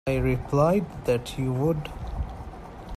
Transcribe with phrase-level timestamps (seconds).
[0.07, 1.91] I replied that you would.